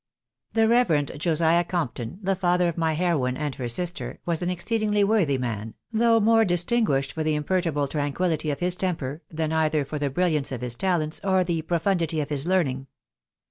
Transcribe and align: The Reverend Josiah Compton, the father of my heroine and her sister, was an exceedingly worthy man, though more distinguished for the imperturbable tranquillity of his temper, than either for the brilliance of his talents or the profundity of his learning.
The 0.53 0.67
Reverend 0.67 1.11
Josiah 1.19 1.63
Compton, 1.63 2.17
the 2.23 2.35
father 2.35 2.67
of 2.67 2.75
my 2.75 2.93
heroine 2.93 3.37
and 3.37 3.53
her 3.53 3.69
sister, 3.69 4.17
was 4.25 4.41
an 4.41 4.49
exceedingly 4.49 5.03
worthy 5.03 5.37
man, 5.37 5.75
though 5.93 6.19
more 6.19 6.43
distinguished 6.43 7.11
for 7.13 7.23
the 7.23 7.35
imperturbable 7.35 7.87
tranquillity 7.87 8.49
of 8.49 8.61
his 8.61 8.75
temper, 8.75 9.21
than 9.29 9.53
either 9.53 9.85
for 9.85 9.99
the 9.99 10.09
brilliance 10.09 10.51
of 10.51 10.61
his 10.61 10.73
talents 10.73 11.21
or 11.23 11.43
the 11.43 11.61
profundity 11.61 12.19
of 12.19 12.29
his 12.29 12.47
learning. 12.47 12.87